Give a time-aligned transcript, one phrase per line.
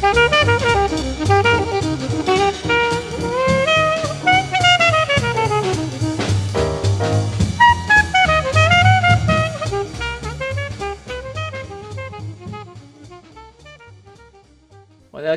[0.00, 0.14] Hola,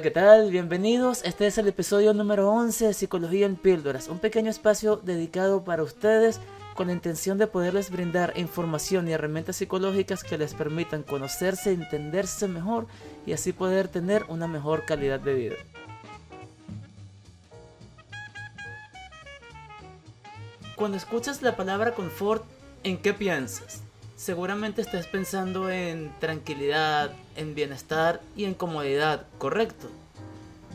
[0.02, 0.52] ¿qué tal?
[0.52, 1.24] Bienvenidos.
[1.24, 5.82] Este es el episodio número 11 de Psicología en Píldoras, un pequeño espacio dedicado para
[5.82, 6.40] ustedes
[6.76, 12.48] con la intención de poderles brindar información y herramientas psicológicas que les permitan conocerse, entenderse
[12.48, 12.88] mejor
[13.26, 15.56] y así poder tener una mejor calidad de vida.
[20.76, 22.44] Cuando escuchas la palabra confort,
[22.84, 23.82] ¿en qué piensas?
[24.16, 29.90] Seguramente estés pensando en tranquilidad, en bienestar y en comodidad, ¿correcto?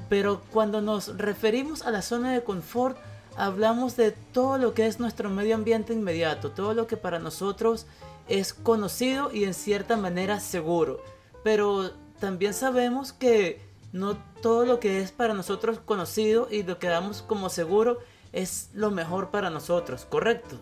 [0.09, 2.97] Pero cuando nos referimos a la zona de confort,
[3.37, 7.87] hablamos de todo lo que es nuestro medio ambiente inmediato, todo lo que para nosotros
[8.29, 11.01] es conocido y en cierta manera seguro.
[11.45, 13.61] Pero también sabemos que
[13.93, 17.99] no todo lo que es para nosotros conocido y lo que damos como seguro
[18.33, 20.57] es lo mejor para nosotros, ¿correcto?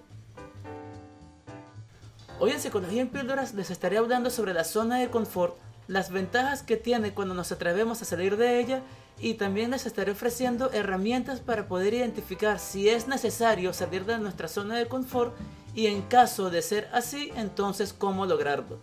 [2.41, 5.57] Hoy en Psicología en Píldoras les estaré hablando sobre la zona de confort,
[5.89, 8.83] las ventajas que tiene cuando nos atrevemos a salir de ella
[9.19, 14.49] y también les estaré ofreciendo herramientas para poder identificar si es necesario salir de nuestra
[14.49, 15.35] zona de confort
[15.75, 18.79] y en caso de ser así, entonces cómo lograrlo.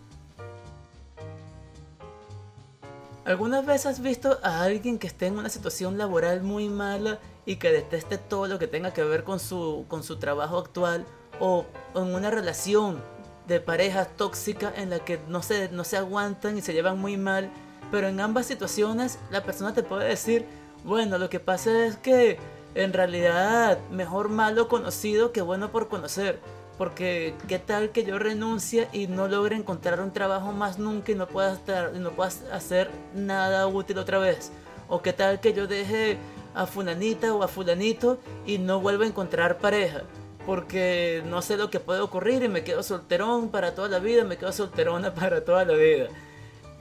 [3.24, 7.58] ¿Algunas veces has visto a alguien que esté en una situación laboral muy mala y
[7.58, 11.06] que deteste todo lo que tenga que ver con su, con su trabajo actual
[11.40, 13.02] o en una relación
[13.48, 17.18] de pareja tóxica en la que no se, no se aguantan y se llevan muy
[17.18, 17.50] mal?
[17.92, 20.46] Pero en ambas situaciones la persona te puede decir,
[20.84, 22.40] bueno, lo que pasa es que
[22.76, 26.40] en realidad mejor malo conocido que bueno por conocer.
[26.78, 31.16] Porque qué tal que yo renuncie y no logre encontrar un trabajo más nunca y
[31.16, 34.52] no pueda, estar, no pueda hacer nada útil otra vez.
[34.88, 36.18] O qué tal que yo deje
[36.56, 40.02] a fulanita o a fulanito y no vuelva a encontrar pareja.
[40.46, 44.24] Porque no sé lo que puede ocurrir y me quedo solterón para toda la vida,
[44.24, 46.08] me quedo solterona para toda la vida.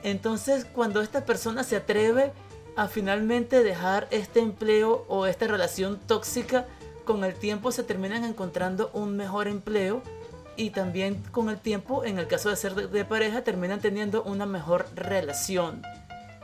[0.02, 2.32] Entonces cuando esta persona se atreve
[2.76, 6.66] a finalmente dejar este empleo o esta relación tóxica,
[7.04, 10.02] con el tiempo se terminan encontrando un mejor empleo
[10.56, 14.46] y también con el tiempo, en el caso de ser de, pareja, terminan teniendo una
[14.46, 15.82] mejor relación.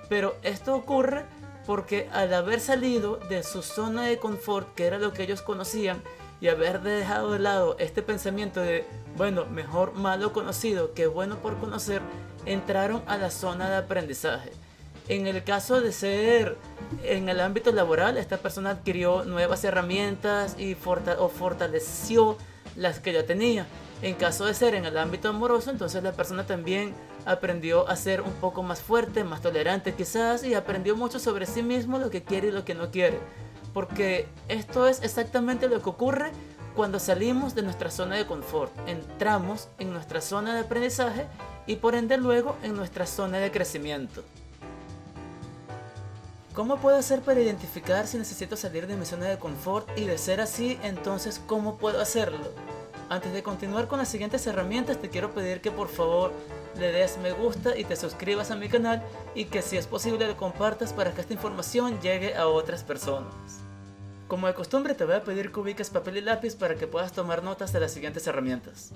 [0.08, 1.24] Pero esto ocurre
[1.66, 6.02] porque al haber salido de su zona de confort, que era lo que ellos conocían,
[6.40, 8.84] y haber dejado de lado este pensamiento de,
[9.16, 12.02] bueno, mejor malo conocido que bueno por conocer,
[12.44, 14.50] entraron a la zona de aprendizaje.
[15.08, 16.56] En el caso de ser
[17.04, 20.76] en el ámbito laboral, esta persona adquirió nuevas herramientas y
[21.18, 22.36] o fortaleció
[22.74, 23.66] las que ya tenía.
[24.02, 26.92] En caso de ser en el ámbito amoroso, entonces la persona también
[27.24, 31.62] aprendió a ser un poco más fuerte, más tolerante quizás, y aprendió mucho sobre sí
[31.62, 33.18] mismo, lo que quiere y lo que no quiere.
[33.76, 36.32] Porque esto es exactamente lo que ocurre
[36.74, 38.72] cuando salimos de nuestra zona de confort.
[38.88, 41.26] Entramos en nuestra zona de aprendizaje
[41.66, 44.22] y por ende luego en nuestra zona de crecimiento.
[46.54, 50.16] ¿Cómo puedo hacer para identificar si necesito salir de mi zona de confort y de
[50.16, 52.48] ser así, entonces cómo puedo hacerlo?
[53.10, 56.32] Antes de continuar con las siguientes herramientas te quiero pedir que por favor
[56.78, 59.02] le des me gusta y te suscribas a mi canal
[59.34, 63.65] y que si es posible lo compartas para que esta información llegue a otras personas.
[64.28, 67.12] Como de costumbre te voy a pedir que ubiques papel y lápiz para que puedas
[67.12, 68.92] tomar notas de las siguientes herramientas.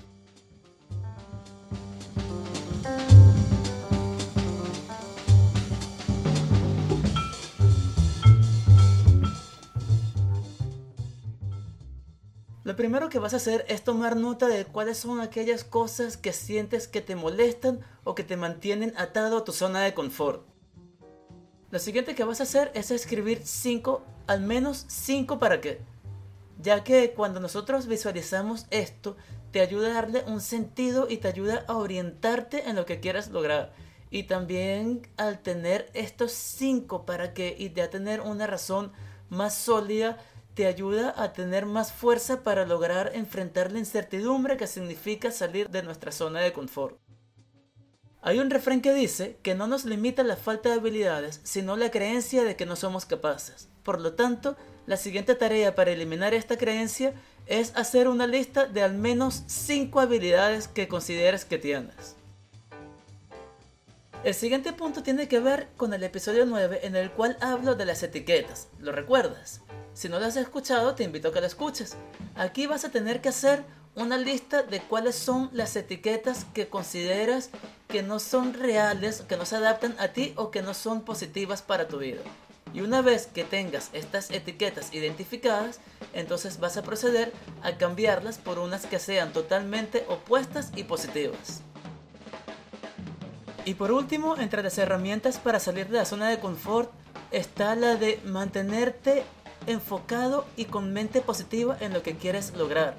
[12.63, 16.33] Lo primero que vas a hacer es tomar nota de cuáles son aquellas cosas que
[16.33, 20.50] sientes que te molestan o que te mantienen atado a tu zona de confort.
[21.71, 25.79] Lo siguiente que vas a hacer es escribir 5, al menos 5 para qué.
[26.61, 29.15] Ya que cuando nosotros visualizamos esto,
[29.51, 33.29] te ayuda a darle un sentido y te ayuda a orientarte en lo que quieras
[33.29, 33.71] lograr.
[34.09, 38.91] Y también al tener estos 5 para que y de tener una razón
[39.29, 40.17] más sólida,
[40.55, 45.83] te ayuda a tener más fuerza para lograr enfrentar la incertidumbre que significa salir de
[45.83, 46.99] nuestra zona de confort.
[48.23, 51.89] Hay un refrán que dice que no nos limita la falta de habilidades, sino la
[51.89, 53.67] creencia de que no somos capaces.
[53.81, 57.15] Por lo tanto, la siguiente tarea para eliminar esta creencia
[57.47, 62.15] es hacer una lista de al menos 5 habilidades que consideres que tienes.
[64.23, 67.85] El siguiente punto tiene que ver con el episodio 9 en el cual hablo de
[67.85, 68.67] las etiquetas.
[68.77, 69.61] ¿Lo recuerdas?
[69.95, 71.95] Si no lo has escuchado, te invito a que lo escuches.
[72.35, 73.63] Aquí vas a tener que hacer
[73.95, 77.49] una lista de cuáles son las etiquetas que consideras
[77.91, 81.61] que no son reales, que no se adaptan a ti o que no son positivas
[81.61, 82.21] para tu vida.
[82.73, 85.79] Y una vez que tengas estas etiquetas identificadas,
[86.13, 91.61] entonces vas a proceder a cambiarlas por unas que sean totalmente opuestas y positivas.
[93.65, 96.89] Y por último, entre las herramientas para salir de la zona de confort
[97.31, 99.23] está la de mantenerte
[99.67, 102.95] enfocado y con mente positiva en lo que quieres lograr.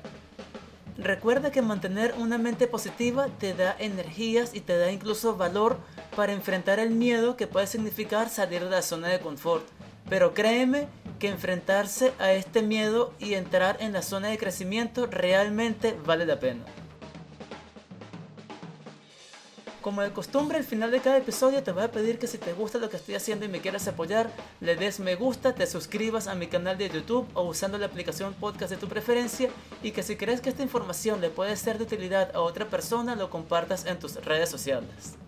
[0.98, 5.78] Recuerda que mantener una mente positiva te da energías y te da incluso valor
[6.14, 9.66] para enfrentar el miedo que puede significar salir de la zona de confort.
[10.10, 15.96] Pero créeme que enfrentarse a este miedo y entrar en la zona de crecimiento realmente
[16.04, 16.64] vale la pena.
[19.82, 22.52] Como de costumbre, al final de cada episodio te voy a pedir que si te
[22.52, 24.30] gusta lo que estoy haciendo y me quieres apoyar,
[24.60, 28.32] le des me gusta, te suscribas a mi canal de YouTube o usando la aplicación
[28.32, 29.50] podcast de tu preferencia
[29.82, 33.16] y que si crees que esta información le puede ser de utilidad a otra persona,
[33.16, 35.18] lo compartas en tus redes sociales.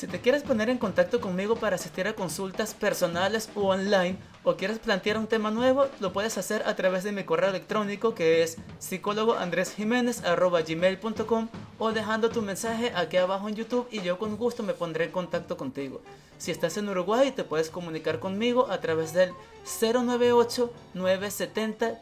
[0.00, 4.56] Si te quieres poner en contacto conmigo para asistir a consultas personales o online o
[4.56, 8.42] quieres plantear un tema nuevo, lo puedes hacer a través de mi correo electrónico que
[8.42, 11.48] es psicólogoandresjiménez.com
[11.78, 15.10] o dejando tu mensaje aquí abajo en YouTube y yo con gusto me pondré en
[15.10, 16.00] contacto contigo.
[16.38, 19.34] Si estás en Uruguay, te puedes comunicar conmigo a través del
[19.82, 22.00] 098 970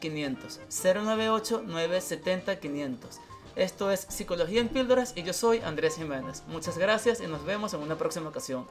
[3.59, 3.59] 500.
[3.59, 3.69] 098 970 500.
[3.73, 6.45] Esto es Psicología en Píldoras y yo soy Andrés Jiménez.
[6.47, 8.67] Muchas gracias y nos vemos en una próxima ocasión.